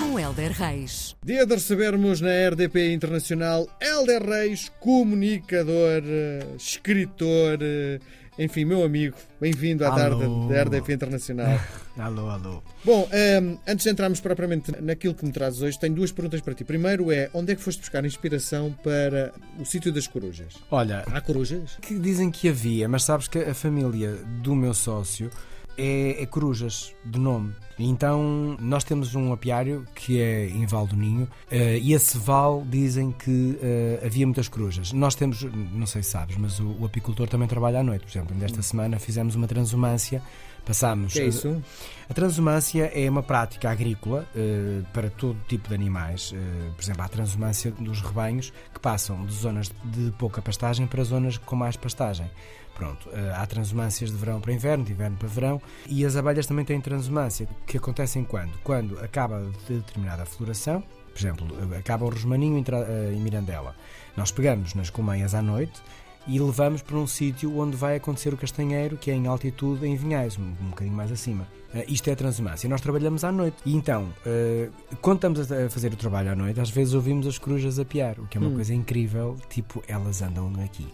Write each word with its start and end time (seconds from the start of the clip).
Com 0.00 0.18
Helder 0.18 0.50
Reis. 0.52 1.14
Dia 1.22 1.44
de 1.44 1.54
recebermos 1.54 2.22
na 2.22 2.30
RDP 2.48 2.92
Internacional 2.94 3.68
Helder 3.80 4.22
Reis, 4.22 4.72
comunicador, 4.80 6.02
eh, 6.04 6.46
escritor, 6.56 7.58
eh, 7.60 8.00
enfim, 8.38 8.64
meu 8.64 8.82
amigo. 8.82 9.14
Bem-vindo 9.38 9.84
à 9.84 9.88
Alô. 9.88 9.96
tarde 10.18 10.48
da 10.48 10.62
RDP 10.62 10.94
Internacional. 10.94 11.60
Alô, 11.98 12.30
alô. 12.30 12.62
Bom, 12.82 13.06
ehm, 13.12 13.56
antes 13.68 13.84
de 13.84 13.90
entrarmos 13.90 14.20
propriamente 14.20 14.72
naquilo 14.80 15.14
que 15.14 15.24
me 15.26 15.32
trazes 15.32 15.60
hoje, 15.60 15.78
tenho 15.78 15.94
duas 15.94 16.10
perguntas 16.10 16.40
para 16.40 16.54
ti. 16.54 16.64
Primeiro 16.64 17.12
é, 17.12 17.28
onde 17.34 17.52
é 17.52 17.54
que 17.54 17.62
foste 17.62 17.80
buscar 17.80 18.02
inspiração 18.06 18.72
para 18.82 19.34
o 19.58 19.66
sítio 19.66 19.92
das 19.92 20.06
corujas? 20.06 20.54
Olha, 20.70 21.04
Há 21.12 21.20
corujas? 21.20 21.76
que 21.82 21.98
dizem 21.98 22.30
que 22.30 22.48
havia, 22.48 22.88
mas 22.88 23.04
sabes 23.04 23.28
que 23.28 23.38
a 23.38 23.52
família 23.52 24.12
do 24.42 24.54
meu 24.56 24.72
sócio 24.72 25.30
é, 25.76 26.22
é 26.22 26.26
Corujas, 26.26 26.94
de 27.04 27.18
nome. 27.18 27.54
Então, 27.88 28.56
nós 28.60 28.84
temos 28.84 29.14
um 29.14 29.32
apiário 29.32 29.86
que 29.94 30.20
é 30.20 30.48
em 30.48 30.66
Val 30.66 30.86
do 30.86 30.96
Ninho 30.96 31.28
eh, 31.50 31.78
e 31.78 31.92
esse 31.92 32.18
val 32.18 32.62
dizem 32.68 33.10
que 33.12 33.58
eh, 33.62 34.02
havia 34.04 34.26
muitas 34.26 34.48
corujas. 34.48 34.92
Nós 34.92 35.14
temos, 35.14 35.42
não 35.72 35.86
sei 35.86 36.02
se 36.02 36.10
sabes, 36.10 36.36
mas 36.36 36.60
o, 36.60 36.76
o 36.80 36.84
apicultor 36.84 37.28
também 37.28 37.48
trabalha 37.48 37.80
à 37.80 37.82
noite. 37.82 38.04
Por 38.04 38.10
exemplo, 38.10 38.36
desta 38.36 38.60
semana 38.62 38.98
fizemos 38.98 39.34
uma 39.34 39.46
transumância, 39.46 40.22
passámos. 40.64 41.12
Que 41.12 41.20
é 41.20 41.26
isso? 41.26 41.62
A 42.08 42.14
transumância 42.14 42.90
é 42.94 43.08
uma 43.08 43.22
prática 43.22 43.70
agrícola 43.70 44.26
eh, 44.34 44.82
para 44.92 45.08
todo 45.08 45.38
tipo 45.48 45.68
de 45.68 45.74
animais. 45.74 46.32
Eh, 46.34 46.70
por 46.76 46.82
exemplo, 46.82 47.02
há 47.02 47.04
a 47.06 47.08
transumância 47.08 47.70
dos 47.70 48.00
rebanhos 48.00 48.52
que 48.74 48.80
passam 48.80 49.24
de 49.24 49.32
zonas 49.32 49.70
de 49.84 50.10
pouca 50.18 50.42
pastagem 50.42 50.86
para 50.86 51.02
zonas 51.04 51.38
com 51.38 51.56
mais 51.56 51.76
pastagem. 51.76 52.28
Pronto, 52.74 53.10
eh, 53.12 53.32
há 53.36 53.46
transumâncias 53.46 54.10
de 54.10 54.16
verão 54.16 54.40
para 54.40 54.52
inverno, 54.52 54.84
de 54.84 54.92
inverno 54.92 55.16
para 55.16 55.28
verão, 55.28 55.60
e 55.86 56.04
as 56.04 56.16
abelhas 56.16 56.46
também 56.46 56.64
têm 56.64 56.80
transumância, 56.80 57.46
que 57.70 57.76
acontecem 57.76 58.24
quando? 58.24 58.50
Quando 58.64 58.98
acaba 58.98 59.48
de 59.68 59.74
determinada 59.74 60.26
floração, 60.26 60.82
por 61.12 61.18
exemplo, 61.20 61.46
acaba 61.78 62.04
o 62.04 62.08
rosmaninho 62.10 62.58
em, 62.58 62.64
eh, 62.68 63.12
em 63.14 63.20
Mirandela. 63.20 63.76
Nós 64.16 64.32
pegamos 64.32 64.74
nas 64.74 64.90
colmeias 64.90 65.34
à 65.36 65.42
noite 65.42 65.80
e 66.26 66.38
levamos 66.40 66.82
para 66.82 66.96
um 66.96 67.06
sítio 67.06 67.56
onde 67.58 67.76
vai 67.76 67.96
acontecer 67.96 68.34
o 68.34 68.36
castanheiro, 68.36 68.96
que 68.96 69.10
é 69.10 69.14
em 69.14 69.26
altitude, 69.28 69.86
em 69.86 69.94
Vinhais, 69.94 70.36
um, 70.36 70.42
um 70.42 70.70
bocadinho 70.70 70.96
mais 70.96 71.12
acima. 71.12 71.46
Eh, 71.72 71.84
isto 71.88 72.08
é 72.10 72.12
a 72.12 72.16
transumância. 72.16 72.68
Nós 72.68 72.80
trabalhamos 72.80 73.22
à 73.22 73.30
noite. 73.30 73.56
E 73.64 73.72
então, 73.76 74.08
eh, 74.26 74.68
quando 75.00 75.18
estamos 75.18 75.52
a 75.52 75.70
fazer 75.70 75.92
o 75.92 75.96
trabalho 75.96 76.32
à 76.32 76.34
noite, 76.34 76.58
às 76.60 76.70
vezes 76.70 76.92
ouvimos 76.92 77.24
as 77.24 77.38
corujas 77.38 77.78
a 77.78 77.84
piar, 77.84 78.18
o 78.18 78.26
que 78.26 78.36
é 78.36 78.40
uma 78.40 78.50
Hum. 78.50 78.54
coisa 78.56 78.74
incrível, 78.74 79.36
tipo, 79.48 79.80
elas 79.86 80.22
andam 80.22 80.52
aqui. 80.64 80.88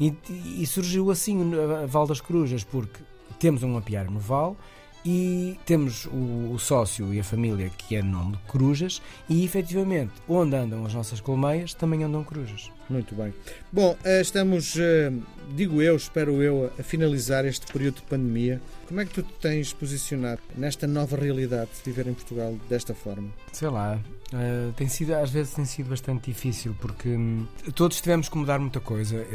E, 0.00 0.14
e 0.58 0.66
surgiu 0.66 1.10
assim 1.10 1.38
a 1.82 1.86
Val 1.86 2.06
das 2.06 2.22
Corujas, 2.22 2.64
porque 2.64 3.00
temos 3.38 3.62
um 3.62 3.76
apiário 3.76 4.10
no 4.10 4.18
Val 4.18 4.56
e 5.04 5.58
temos 5.66 6.06
o, 6.06 6.52
o 6.52 6.58
sócio 6.58 7.12
e 7.12 7.20
a 7.20 7.24
família 7.24 7.70
que 7.76 7.96
é 7.96 8.02
nome 8.02 8.32
de 8.32 8.38
Corujas 8.46 9.02
e 9.28 9.44
efetivamente 9.44 10.12
onde 10.28 10.54
andam 10.56 10.84
as 10.86 10.94
nossas 10.94 11.20
colmeias 11.20 11.74
também 11.74 12.04
andam 12.04 12.22
corujas. 12.22 12.70
Muito 12.92 13.14
bem. 13.14 13.32
Bom, 13.72 13.96
eh, 14.04 14.20
estamos, 14.20 14.76
eh, 14.76 15.10
digo 15.54 15.80
eu, 15.80 15.96
espero 15.96 16.42
eu, 16.42 16.70
a 16.78 16.82
finalizar 16.82 17.44
este 17.46 17.72
período 17.72 17.96
de 17.96 18.02
pandemia. 18.02 18.60
Como 18.86 19.00
é 19.00 19.06
que 19.06 19.14
tu 19.14 19.22
te 19.22 19.32
tens 19.40 19.72
posicionado 19.72 20.40
nesta 20.54 20.86
nova 20.86 21.16
realidade 21.16 21.70
de 21.70 21.90
viver 21.90 22.10
em 22.10 22.12
Portugal 22.12 22.54
desta 22.68 22.94
forma? 22.94 23.30
Sei 23.50 23.68
lá, 23.68 23.98
eh, 24.34 24.72
tem 24.76 24.88
sido, 24.88 25.14
às 25.14 25.30
vezes 25.30 25.54
tem 25.54 25.64
sido 25.64 25.88
bastante 25.88 26.30
difícil 26.30 26.76
porque 26.80 27.08
hum, 27.08 27.46
todos 27.74 27.98
tivemos 27.98 28.28
que 28.28 28.36
mudar 28.36 28.58
muita 28.58 28.80
coisa. 28.80 29.26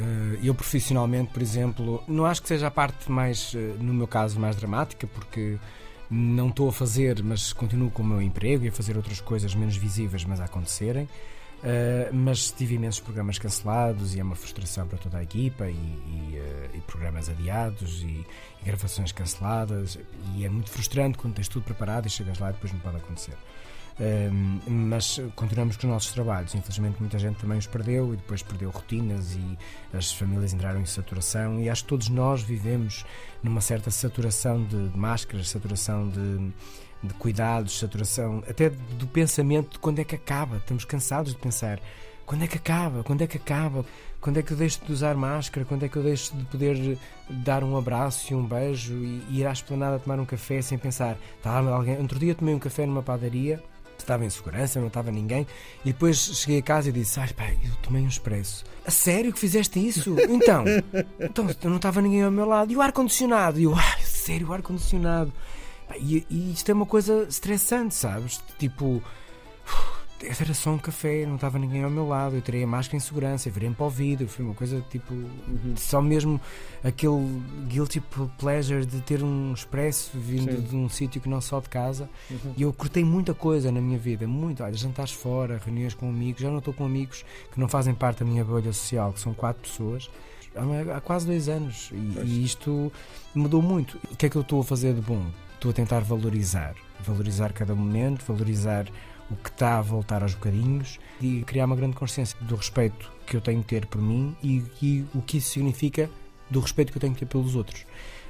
Eu 0.43 0.53
profissionalmente, 0.53 1.31
por 1.33 1.41
exemplo, 1.41 2.03
não 2.07 2.25
acho 2.25 2.43
que 2.43 2.47
seja 2.47 2.67
a 2.67 2.71
parte 2.71 3.11
mais, 3.11 3.55
no 3.79 3.93
meu 3.93 4.07
caso, 4.07 4.39
mais 4.39 4.55
dramática, 4.55 5.07
porque 5.07 5.56
não 6.09 6.49
estou 6.49 6.69
a 6.69 6.73
fazer, 6.73 7.21
mas 7.23 7.51
continuo 7.51 7.91
com 7.91 8.01
o 8.01 8.05
meu 8.05 8.21
emprego 8.21 8.65
e 8.65 8.69
a 8.69 8.71
fazer 8.71 8.95
outras 8.95 9.19
coisas 9.19 9.53
menos 9.53 9.75
visíveis, 9.75 10.23
mas 10.23 10.39
a 10.39 10.45
acontecerem. 10.45 11.07
Uh, 11.57 12.13
mas 12.13 12.51
tive 12.51 12.75
imensos 12.75 12.99
programas 12.99 13.39
cancelados 13.39 14.13
e 14.13 14.19
é 14.19 14.23
uma 14.23 14.35
frustração 14.35 14.87
para 14.87 14.99
toda 14.99 15.17
a 15.17 15.23
equipa 15.23 15.67
e, 15.67 15.73
e, 15.73 16.37
uh, 16.37 16.77
e 16.77 16.81
programas 16.81 17.29
adiados 17.29 18.03
e, 18.03 18.05
e 18.61 18.63
gravações 18.63 19.11
canceladas 19.11 19.97
e 20.35 20.45
é 20.45 20.49
muito 20.49 20.69
frustrante 20.69 21.17
quando 21.17 21.33
tens 21.33 21.47
tudo 21.47 21.63
preparado 21.63 22.05
e 22.05 22.11
chegas 22.11 22.37
lá 22.37 22.51
e 22.51 22.53
depois 22.53 22.71
não 22.71 22.79
pode 22.79 22.97
acontecer. 22.97 23.33
Um, 23.99 24.59
mas 24.67 25.19
continuamos 25.35 25.75
com 25.75 25.87
os 25.87 25.93
nossos 25.93 26.11
trabalhos. 26.11 26.53
Infelizmente, 26.53 26.97
muita 26.99 27.17
gente 27.17 27.37
também 27.37 27.57
os 27.57 27.65
perdeu 27.65 28.13
e 28.13 28.17
depois 28.17 28.43
perdeu 28.43 28.69
rotinas 28.69 29.33
e 29.33 29.57
as 29.91 30.11
famílias 30.11 30.53
entraram 30.53 30.79
em 30.79 30.85
saturação. 30.85 31.59
E 31.59 31.69
acho 31.69 31.83
que 31.83 31.89
todos 31.89 32.09
nós 32.09 32.41
vivemos 32.43 33.03
numa 33.41 33.61
certa 33.61 33.89
saturação 33.89 34.63
de, 34.63 34.89
de 34.89 34.97
máscaras, 34.97 35.49
saturação 35.49 36.09
de, 36.09 36.51
de 37.01 37.13
cuidados, 37.15 37.79
saturação 37.79 38.43
até 38.47 38.69
do 38.69 39.07
pensamento 39.07 39.73
de 39.73 39.79
quando 39.79 39.99
é 39.99 40.03
que 40.03 40.15
acaba. 40.15 40.57
Estamos 40.57 40.85
cansados 40.85 41.33
de 41.33 41.39
pensar 41.39 41.79
quando 42.27 42.43
é 42.43 42.47
que 42.47 42.57
acaba, 42.57 43.03
quando 43.03 43.21
é 43.21 43.27
que 43.27 43.37
acaba, 43.37 43.85
quando 44.19 44.37
é 44.37 44.43
que 44.43 44.51
eu 44.51 44.57
deixo 44.57 44.83
de 44.85 44.91
usar 44.91 45.15
máscara, 45.15 45.65
quando 45.65 45.83
é 45.83 45.89
que 45.89 45.95
eu 45.95 46.03
deixo 46.03 46.35
de 46.35 46.43
poder 46.45 46.99
dar 47.29 47.63
um 47.63 47.77
abraço 47.77 48.33
e 48.33 48.35
um 48.35 48.45
beijo 48.45 48.93
e, 48.93 49.39
ir 49.39 49.47
à 49.47 49.51
esplanada 49.53 49.97
tomar 49.97 50.19
um 50.19 50.25
café 50.25 50.61
sem 50.61 50.77
pensar. 50.77 51.17
Estava 51.37 51.71
alguém. 51.71 51.97
Outro 51.97 52.19
dia 52.19 52.35
tomei 52.35 52.53
um 52.53 52.59
café 52.59 52.85
numa 52.85 53.01
padaria 53.01 53.63
estava 54.07 54.25
em 54.25 54.29
segurança, 54.29 54.79
não 54.79 54.87
estava 54.87 55.11
ninguém. 55.11 55.45
E 55.83 55.91
depois 55.91 56.17
cheguei 56.17 56.59
a 56.59 56.63
casa 56.63 56.89
e 56.89 56.91
disse: 56.91 57.19
Ai, 57.19 57.31
pá, 57.33 57.49
eu 57.51 57.75
tomei 57.81 58.01
um 58.01 58.07
expresso. 58.07 58.63
A 58.85 58.91
sério 58.91 59.33
que 59.33 59.39
fizeste 59.39 59.85
isso? 59.85 60.15
Então, 60.29 60.63
então 61.19 61.69
não 61.69 61.77
estava 61.77 62.01
ninguém 62.01 62.23
ao 62.23 62.31
meu 62.31 62.45
lado. 62.45 62.71
E 62.71 62.75
o 62.75 62.81
ar-condicionado? 62.81 63.59
E 63.59 63.63
eu, 63.63 63.75
ai, 63.75 64.01
sério, 64.01 64.47
o 64.47 64.53
ar-condicionado. 64.53 65.31
E, 65.95 66.25
e 66.29 66.51
isto 66.51 66.69
é 66.69 66.73
uma 66.73 66.85
coisa 66.85 67.25
estressante, 67.29 67.95
sabes? 67.95 68.41
Tipo, 68.57 69.01
era 70.19 70.53
só 70.53 70.71
um 70.71 70.77
café, 70.79 71.25
não 71.25 71.35
estava 71.35 71.59
ninguém 71.59 71.83
ao 71.83 71.89
meu 71.89 72.07
lado. 72.07 72.35
Eu 72.35 72.41
tirei 72.41 72.63
a 72.63 72.67
máscara 72.67 72.97
em 72.97 72.99
segurança, 72.99 73.49
virei 73.49 73.69
para 73.69 73.85
o 73.85 73.89
vidro. 73.89 74.27
Foi 74.27 74.43
uma 74.43 74.55
coisa 74.55 74.83
tipo, 74.89 75.13
só 75.75 76.01
mesmo 76.01 76.41
aquele 76.83 77.41
guilty 77.67 78.01
pleasure 78.37 78.85
de 78.85 78.99
ter 79.01 79.23
um 79.23 79.53
expresso 79.53 80.11
vindo 80.17 80.55
Sim. 80.55 80.61
de 80.61 80.75
um 80.75 80.89
sítio 80.89 81.21
que 81.21 81.29
não 81.29 81.39
só 81.39 81.59
de 81.59 81.69
casa. 81.69 82.09
Uhum. 82.31 82.53
E 82.57 82.63
eu 82.63 82.73
cortei 82.73 83.03
muita 83.03 83.33
coisa 83.33 83.71
na 83.71 83.79
minha 83.79 83.97
vida, 83.99 84.27
muito. 84.27 84.63
Olha, 84.63 84.73
jantares 84.73 85.11
fora, 85.11 85.61
reuniões 85.63 85.93
com 85.93 86.09
amigos. 86.09 86.41
Já 86.41 86.49
não 86.49 86.59
estou 86.59 86.73
com 86.73 86.85
amigos 86.85 87.23
que 87.51 87.59
não 87.59 87.67
fazem 87.67 87.93
parte 87.93 88.19
da 88.19 88.25
minha 88.25 88.43
bolha 88.43 88.73
social, 88.73 89.13
que 89.13 89.19
são 89.19 89.33
quatro 89.33 89.61
pessoas, 89.61 90.09
há, 90.55 90.97
há 90.97 91.01
quase 91.01 91.27
dois 91.27 91.47
anos. 91.47 91.91
E, 91.91 92.19
e 92.25 92.43
isto 92.43 92.91
mudou 93.35 93.61
muito. 93.61 93.99
O 94.11 94.15
que 94.15 94.25
é 94.25 94.29
que 94.29 94.35
eu 94.35 94.41
estou 94.41 94.61
a 94.61 94.63
fazer 94.63 94.95
de 94.95 95.01
bom? 95.01 95.23
Estou 95.53 95.69
a 95.71 95.73
tentar 95.73 95.99
valorizar. 95.99 96.75
Valorizar 96.99 97.53
cada 97.53 97.75
momento, 97.75 98.23
valorizar 98.25 98.87
o 99.29 99.35
que 99.35 99.49
está 99.49 99.77
a 99.77 99.81
voltar 99.81 100.23
aos 100.23 100.33
bocadinhos 100.33 100.99
e 101.21 101.43
criar 101.43 101.65
uma 101.65 101.75
grande 101.75 101.95
consciência 101.95 102.37
do 102.41 102.55
respeito 102.55 103.11
que 103.25 103.35
eu 103.35 103.41
tenho 103.41 103.61
que 103.61 103.67
ter 103.67 103.85
por 103.85 104.01
mim 104.01 104.35
e, 104.41 104.63
e 104.81 105.05
o 105.13 105.21
que 105.21 105.37
isso 105.37 105.49
significa 105.49 106.09
do 106.49 106.59
respeito 106.61 106.91
que 106.91 106.97
eu 106.97 107.01
tenho 107.01 107.13
que 107.13 107.19
ter 107.19 107.25
pelos 107.25 107.55
outros. 107.55 107.85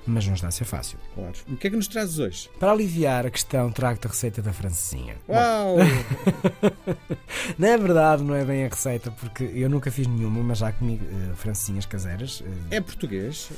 Mas 0.09 0.25
não 0.25 0.35
está 0.35 0.47
a 0.47 0.51
ser 0.51 0.63
fácil. 0.63 0.97
Claro. 1.13 1.33
E 1.45 1.53
o 1.53 1.57
que 1.57 1.67
é 1.67 1.69
que 1.69 1.75
nos 1.75 1.87
trazes 1.89 2.17
hoje? 2.17 2.49
Para 2.57 2.71
aliviar 2.71 3.25
a 3.25 3.29
questão, 3.29 3.69
trago-te 3.69 4.07
a 4.07 4.09
receita 4.09 4.41
da 4.41 4.53
francesinha. 4.53 5.17
Uau! 5.27 5.75
na 7.59 7.75
verdade, 7.77 8.23
não 8.23 8.33
é 8.33 8.45
bem 8.45 8.65
a 8.65 8.69
receita, 8.69 9.11
porque 9.11 9.43
eu 9.43 9.69
nunca 9.69 9.91
fiz 9.91 10.07
nenhuma, 10.07 10.41
mas 10.41 10.59
já 10.59 10.71
comi 10.71 10.99
eh, 11.03 11.35
francesinhas 11.35 11.85
caseiras. 11.85 12.41
eh, 12.71 12.77
É 12.77 12.81
português? 12.81 13.49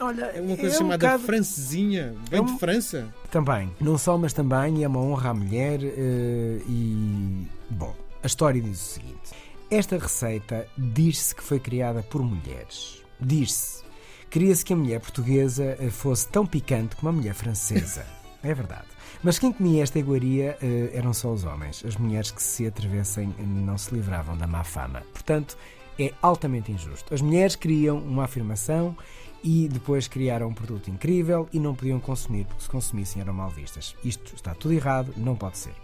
Olha, 0.00 0.24
É 0.26 0.40
uma 0.40 0.56
coisa 0.56 0.74
um 0.76 0.78
chamada 0.78 1.06
bocado- 1.06 1.24
francesinha? 1.24 2.14
Vem 2.30 2.40
É 2.40 2.44
de 2.44 2.50
um- 2.52 2.58
França? 2.58 3.12
Também, 3.30 3.70
não 3.80 3.96
só, 3.98 4.16
mas 4.18 4.32
também 4.32 4.82
é 4.84 4.88
uma 4.88 5.00
honra 5.00 5.30
à 5.30 5.34
mulher 5.34 5.80
eh, 5.82 6.60
e. 6.68 7.46
Bom, 7.70 7.94
a 8.22 8.26
história 8.26 8.60
diz 8.60 8.80
o 8.80 8.84
seguinte: 8.94 9.30
esta 9.70 9.98
receita 9.98 10.66
diz-se 10.76 11.34
que 11.34 11.42
foi 11.42 11.58
criada 11.60 12.02
por 12.02 12.22
mulheres. 12.22 13.02
Diz-se. 13.20 13.82
Queria-se 14.30 14.64
que 14.64 14.72
a 14.72 14.76
mulher 14.76 15.00
portuguesa 15.00 15.76
eh, 15.80 15.90
fosse 15.90 16.28
tão 16.28 16.46
picante 16.46 16.96
como 16.96 17.08
a 17.08 17.12
mulher 17.12 17.34
francesa. 17.34 18.04
é 18.42 18.54
verdade. 18.54 18.86
Mas 19.22 19.38
quem 19.38 19.50
comia 19.52 19.82
esta 19.82 19.98
iguaria 19.98 20.56
eh, 20.62 20.90
eram 20.94 21.12
só 21.12 21.32
os 21.32 21.44
homens. 21.44 21.82
As 21.84 21.96
mulheres 21.96 22.30
que 22.30 22.42
se 22.42 22.66
atrevessem 22.66 23.34
não 23.38 23.76
se 23.76 23.92
livravam 23.94 24.36
da 24.36 24.46
má 24.46 24.62
fama. 24.62 25.02
Portanto, 25.12 25.56
é 25.98 26.12
altamente 26.22 26.70
injusto. 26.70 27.12
As 27.12 27.20
mulheres 27.20 27.56
queriam 27.56 27.98
uma 27.98 28.24
afirmação 28.24 28.96
e 29.42 29.68
depois 29.68 30.08
criaram 30.08 30.48
um 30.48 30.54
produto 30.54 30.90
incrível 30.90 31.48
e 31.52 31.58
não 31.58 31.74
podiam 31.74 32.00
consumir, 32.00 32.44
porque 32.46 32.62
se 32.62 32.68
consumissem 32.70 33.22
eram 33.22 33.32
mal 33.32 33.50
vistas. 33.50 33.94
Isto 34.04 34.34
está 34.34 34.54
tudo 34.54 34.74
errado, 34.74 35.12
não 35.16 35.36
pode 35.36 35.58
ser. 35.58 35.74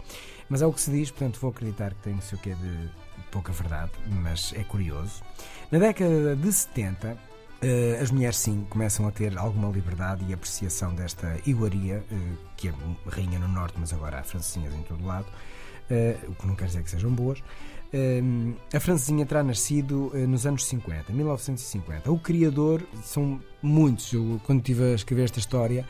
Mas 0.49 0.61
é 0.61 0.65
o 0.65 0.73
que 0.73 0.81
se 0.81 0.91
diz, 0.91 1.09
portanto 1.09 1.39
vou 1.39 1.49
acreditar 1.49 1.93
que 1.93 2.01
tem 2.01 2.15
o 2.15 2.21
seu 2.21 2.37
quê 2.37 2.53
de 2.53 2.89
pouca 3.31 3.51
verdade, 3.51 3.91
mas 4.07 4.53
é 4.55 4.63
curioso. 4.63 5.23
Na 5.71 5.79
década 5.79 6.35
de 6.35 6.53
70, 6.53 7.17
eh, 7.61 7.99
as 8.01 8.11
mulheres 8.11 8.37
sim 8.37 8.65
começam 8.69 9.07
a 9.07 9.11
ter 9.11 9.37
alguma 9.37 9.69
liberdade 9.69 10.23
e 10.29 10.33
apreciação 10.33 10.93
desta 10.93 11.39
iguaria, 11.45 12.03
eh, 12.11 12.15
que 12.55 12.67
é 12.67 12.73
rainha 13.09 13.39
no 13.39 13.47
norte, 13.47 13.75
mas 13.79 13.91
agora 13.91 14.19
há 14.19 14.23
francesinhas 14.23 14.73
em 14.73 14.83
todo 14.83 15.05
lado. 15.05 15.25
Uh, 15.89 16.31
o 16.31 16.35
que 16.35 16.47
não 16.47 16.55
quer 16.55 16.65
dizer 16.65 16.83
que 16.83 16.89
sejam 16.89 17.11
boas. 17.11 17.39
Uh, 17.39 18.55
a 18.73 18.79
francesinha 18.79 19.25
terá 19.25 19.43
nascido 19.43 20.11
uh, 20.13 20.27
nos 20.27 20.45
anos 20.45 20.65
50, 20.65 21.13
1950. 21.13 22.11
O 22.11 22.19
criador 22.19 22.81
são 23.03 23.39
muitos. 23.61 24.11
Eu, 24.13 24.39
quando 24.43 24.59
estive 24.59 24.91
a 24.91 24.95
escrever 24.95 25.23
esta 25.23 25.39
história, 25.39 25.85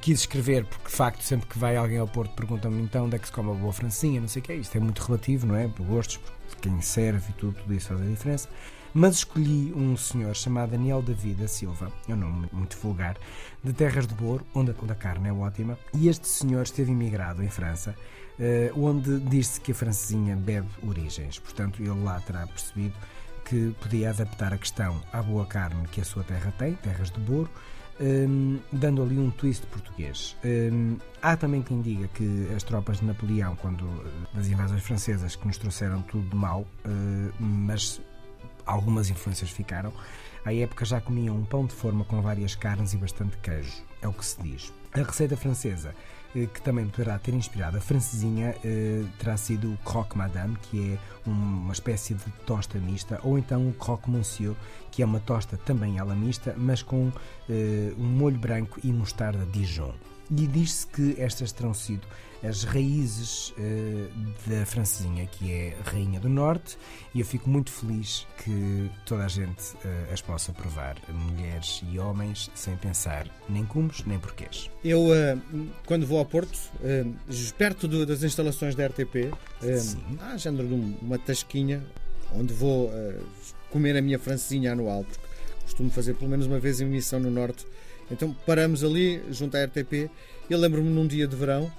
quis 0.00 0.20
escrever, 0.20 0.64
porque 0.64 0.88
de 0.88 0.96
facto, 0.96 1.22
sempre 1.22 1.46
que 1.46 1.56
vai 1.56 1.76
alguém 1.76 1.98
ao 1.98 2.08
Porto, 2.08 2.34
perguntam-me 2.34 2.82
então 2.82 3.06
onde 3.06 3.14
é 3.14 3.18
que 3.18 3.26
se 3.26 3.32
come 3.32 3.52
a 3.52 3.54
boa 3.54 3.72
francinha, 3.72 4.20
não 4.20 4.26
sei 4.26 4.42
o 4.42 4.44
que 4.44 4.52
é. 4.52 4.56
Isto 4.56 4.76
é 4.76 4.80
muito 4.80 4.98
relativo, 4.98 5.46
não 5.46 5.54
é? 5.54 5.68
Por 5.68 5.86
gostos, 5.86 6.16
por 6.16 6.56
quem 6.60 6.80
serve 6.80 7.30
e 7.30 7.32
tudo, 7.34 7.54
tudo 7.54 7.72
isso 7.74 7.88
faz 7.88 8.00
a 8.00 8.04
diferença 8.04 8.48
mas 8.94 9.16
escolhi 9.16 9.72
um 9.74 9.96
senhor 9.96 10.34
chamado 10.34 10.70
Daniel 10.70 11.02
David 11.02 11.42
da 11.42 11.48
Silva, 11.48 11.92
é 12.08 12.12
um 12.12 12.16
nome 12.16 12.48
muito 12.52 12.76
vulgar, 12.78 13.16
de 13.62 13.72
Terras 13.72 14.06
de 14.06 14.14
Boro, 14.14 14.46
onde 14.54 14.70
a 14.70 14.94
carne 14.94 15.28
é 15.28 15.32
ótima, 15.32 15.78
e 15.94 16.08
este 16.08 16.28
senhor 16.28 16.62
esteve 16.62 16.92
imigrado 16.92 17.42
em 17.42 17.48
França, 17.48 17.94
eh, 18.38 18.72
onde 18.76 19.18
diz-se 19.20 19.60
que 19.60 19.72
a 19.72 19.74
francesinha 19.74 20.36
bebe 20.36 20.68
origens, 20.86 21.38
portanto 21.38 21.82
ele 21.82 22.02
lá 22.02 22.20
terá 22.20 22.46
percebido 22.46 22.94
que 23.44 23.74
podia 23.80 24.10
adaptar 24.10 24.52
a 24.52 24.58
questão 24.58 25.02
à 25.12 25.22
boa 25.22 25.46
carne 25.46 25.88
que 25.88 26.00
a 26.00 26.04
sua 26.04 26.22
terra 26.22 26.52
tem, 26.58 26.74
Terras 26.74 27.10
de 27.10 27.18
Boro, 27.20 27.50
um, 27.98 28.04
ehm, 28.04 28.58
dando 28.70 29.02
ali 29.02 29.18
um 29.18 29.30
twist 29.30 29.66
português. 29.66 30.36
Um, 30.44 30.48
ehm, 30.48 30.96
há 31.22 31.36
também 31.36 31.62
quem 31.62 31.80
diga 31.80 32.08
que 32.08 32.48
as 32.54 32.62
tropas 32.62 32.98
de 32.98 33.06
Napoleão, 33.06 33.56
quando 33.56 33.88
das 34.34 34.48
invasões 34.48 34.82
francesas, 34.82 35.34
que 35.34 35.46
nos 35.46 35.56
trouxeram 35.56 36.02
tudo 36.02 36.28
de 36.28 36.36
mal, 36.36 36.60
uh, 36.60 37.34
mas 37.40 38.00
algumas 38.68 39.10
influências 39.10 39.50
ficaram. 39.50 39.92
À 40.44 40.54
época 40.54 40.84
já 40.84 41.00
comiam 41.00 41.36
um 41.36 41.44
pão 41.44 41.66
de 41.66 41.74
forma 41.74 42.04
com 42.04 42.22
várias 42.22 42.54
carnes 42.54 42.92
e 42.92 42.96
bastante 42.96 43.36
queijo, 43.38 43.82
é 44.00 44.06
o 44.06 44.12
que 44.12 44.24
se 44.24 44.40
diz. 44.40 44.72
A 44.92 45.02
receita 45.02 45.36
francesa, 45.36 45.94
eh, 46.34 46.46
que 46.46 46.62
também 46.62 46.86
poderá 46.88 47.18
ter 47.18 47.34
inspirado 47.34 47.76
a 47.76 47.80
francesinha, 47.80 48.54
eh, 48.64 49.04
terá 49.18 49.36
sido 49.36 49.72
o 49.72 49.76
croque 49.78 50.16
madame, 50.16 50.56
que 50.62 50.92
é 50.92 51.28
uma 51.28 51.72
espécie 51.72 52.14
de 52.14 52.30
tosta 52.46 52.78
mista, 52.78 53.20
ou 53.22 53.38
então 53.38 53.68
o 53.68 53.72
croque 53.72 54.10
monsieur, 54.10 54.54
que 54.90 55.02
é 55.02 55.04
uma 55.04 55.20
tosta 55.20 55.56
também 55.56 55.98
ela 55.98 56.14
mista, 56.14 56.54
mas 56.56 56.82
com 56.82 57.12
eh, 57.50 57.92
um 57.98 58.06
molho 58.06 58.38
branco 58.38 58.80
e 58.82 58.92
mostarda 58.92 59.44
Dijon. 59.46 59.94
E 60.30 60.46
diz-se 60.46 60.86
que 60.86 61.16
estas 61.18 61.52
terão 61.52 61.72
sido 61.72 62.06
as 62.42 62.62
raízes 62.64 63.50
uh, 63.50 64.48
da 64.48 64.64
francesinha, 64.64 65.26
que 65.26 65.50
é 65.52 65.76
Rainha 65.84 66.20
do 66.20 66.28
Norte, 66.28 66.78
e 67.14 67.20
eu 67.20 67.26
fico 67.26 67.50
muito 67.50 67.70
feliz 67.70 68.26
que 68.44 68.90
toda 69.04 69.24
a 69.24 69.28
gente 69.28 69.74
uh, 69.74 70.12
as 70.12 70.20
possa 70.20 70.52
provar, 70.52 70.96
mulheres 71.08 71.82
e 71.90 71.98
homens, 71.98 72.50
sem 72.54 72.76
pensar 72.76 73.26
nem 73.48 73.64
cumos 73.64 74.04
nem 74.06 74.18
porquês. 74.18 74.70
Eu, 74.84 75.00
uh, 75.06 75.68
quando 75.86 76.06
vou 76.06 76.18
ao 76.18 76.24
Porto, 76.24 76.58
perto 77.56 77.88
do, 77.88 78.06
das 78.06 78.22
instalações 78.22 78.74
da 78.74 78.86
RTP, 78.86 79.32
há 80.20 80.36
género 80.36 80.68
de 80.68 80.74
uma 81.02 81.18
tasquinha 81.18 81.82
onde 82.32 82.52
vou 82.52 82.92
comer 83.70 83.96
a 83.96 84.02
minha 84.02 84.18
francesinha 84.18 84.72
anual, 84.72 85.04
porque 85.04 85.28
costumo 85.64 85.90
fazer 85.90 86.14
pelo 86.14 86.30
menos 86.30 86.46
uma 86.46 86.58
vez 86.58 86.80
em 86.80 86.84
missão 86.84 87.18
no 87.18 87.30
Norte. 87.30 87.66
Então 88.10 88.34
paramos 88.46 88.82
ali, 88.82 89.22
junto 89.30 89.56
à 89.56 89.64
RTP. 89.64 90.10
Eu 90.48 90.58
lembro-me 90.58 90.88
num 90.88 91.06
dia 91.06 91.26
de 91.26 91.36
verão, 91.36 91.70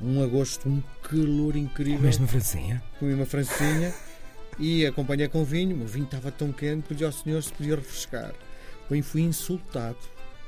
um 0.00 0.22
agosto, 0.22 0.68
um 0.68 0.82
calor 1.02 1.56
incrível. 1.56 1.98
Comeste 1.98 2.22
uma 2.22 2.28
francinha? 2.28 2.82
Comi 2.98 3.14
uma 3.14 3.26
francinha 3.26 3.94
e 4.58 4.86
acompanhei 4.86 5.28
com 5.28 5.44
vinho. 5.44 5.82
O 5.82 5.86
vinho 5.86 6.04
estava 6.04 6.30
tão 6.30 6.52
quente, 6.52 6.84
pedi 6.88 7.04
ao 7.04 7.12
senhor 7.12 7.42
se 7.42 7.52
podia 7.52 7.76
refrescar. 7.76 8.32
Bem, 8.90 9.02
fui 9.02 9.22
insultado. 9.22 9.96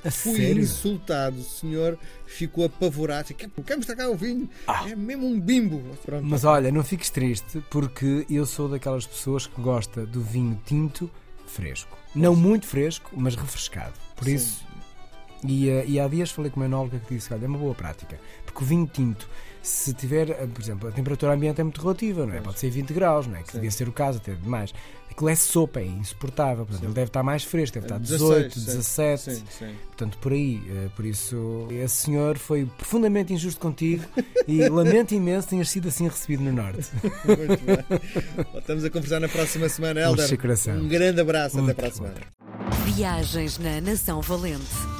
A 0.04 0.10
fui 0.10 0.37
sério? 0.37 0.62
insultado. 0.62 1.38
O 1.38 1.44
senhor 1.44 1.98
ficou 2.26 2.64
apavorado. 2.64 3.34
Quer, 3.34 3.50
quer 3.66 3.76
mostrar 3.76 3.96
cá 3.96 4.08
o 4.08 4.16
vinho? 4.16 4.48
Ah. 4.66 4.88
É 4.88 4.96
mesmo 4.96 5.26
um 5.26 5.38
bimbo. 5.38 5.82
Pronto. 6.04 6.25
Mas 6.25 6.44
olha, 6.44 6.72
não 6.72 6.82
fiques 6.82 7.10
triste, 7.10 7.62
porque 7.70 8.25
eu 8.31 8.46
sou 8.46 8.69
daquelas 8.69 9.06
pessoas 9.06 9.46
que 9.46 9.60
gosta 9.60 10.06
do 10.06 10.22
vinho 10.22 10.60
tinto 10.64 11.10
fresco. 11.46 11.98
Não 12.14 12.34
muito 12.34 12.66
fresco, 12.66 13.10
mas 13.14 13.34
refrescado. 13.34 13.92
Por 14.16 14.25
Sim. 14.25 14.34
isso, 14.34 14.64
e, 15.44 15.69
eh, 15.69 15.84
e, 15.87 16.00
há 16.00 16.06
dias 16.08 16.31
falei 16.31 16.50
com 16.50 16.60
uma 16.60 16.66
enóloga 16.66 16.98
que 16.98 17.14
disse: 17.14 17.32
Olha, 17.32 17.44
é 17.44 17.48
uma 17.48 17.58
boa 17.58 17.75
prática, 17.75 18.19
porque 18.44 18.62
o 18.62 18.66
vinho 18.66 18.87
tinto, 18.87 19.28
se 19.62 19.92
tiver, 19.92 20.31
eh, 20.31 20.46
por 20.46 20.60
exemplo, 20.60 20.88
a 20.88 20.92
temperatura 20.92 21.32
ambiente 21.32 21.60
é 21.60 21.64
muito 21.64 21.81
relativa, 21.81 22.26
não 22.26 22.34
é? 22.34 22.40
Pode 22.40 22.58
ser 22.58 22.70
20 22.70 22.92
graus, 22.92 23.26
não 23.26 23.37
é? 23.37 23.42
Que 23.42 23.52
devia 23.52 23.70
ser 23.70 23.88
o 23.88 23.92
caso, 23.92 24.19
até 24.19 24.34
demais. 24.34 24.72
Aquilo 25.10 25.28
é 25.28 25.34
sopa, 25.34 25.81
é 25.81 25.87
insuportável. 25.87 26.64
Portanto, 26.64 26.84
ele 26.84 26.94
deve 26.94 27.08
estar 27.08 27.22
mais 27.22 27.42
fresco, 27.42 27.75
deve 27.75 27.87
estar 27.87 27.98
18, 27.98 28.58
16, 28.58 29.25
17. 29.25 29.40
Sim, 29.40 29.46
sim. 29.58 29.75
Portanto, 29.88 30.19
por 30.19 30.32
aí. 30.32 30.62
Eh, 30.69 30.88
por 30.94 31.04
isso, 31.04 31.66
esse 31.70 31.96
senhor 31.96 32.38
foi 32.38 32.64
profundamente 32.78 33.32
injusto 33.32 33.60
contigo 33.60 34.04
e 34.46 34.66
lamento 34.69 35.14
imenso 35.14 35.48
tenhas 35.48 35.69
sido 35.69 35.88
assim 35.88 36.06
recebido 36.06 36.42
no 36.42 36.52
Norte. 36.52 36.88
Muito 37.26 37.64
bem. 37.64 38.44
Voltamos 38.52 38.84
a 38.84 38.90
conversar 38.90 39.20
na 39.20 39.28
próxima 39.28 39.69
semana, 39.69 40.00
Helder. 40.00 40.26
Um 40.81 40.88
grande 40.88 41.20
abraço, 41.20 41.58
até 41.58 41.75
para 41.75 41.88
a 41.88 41.90
semana. 41.90 42.14
Viagens 42.84 43.58
na 43.58 43.81
Nação 43.81 44.20
Valente. 44.22 45.00